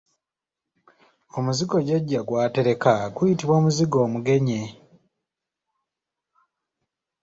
Omuzigo 1.37 1.77
jjajja 1.85 2.19
gw’atereka 2.27 2.93
guyitibwa 3.15 3.53
Omuzigo 3.59 3.97
omugenye. 4.05 4.61